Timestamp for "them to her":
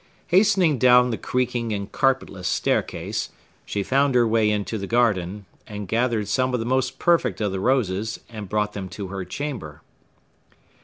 8.73-9.23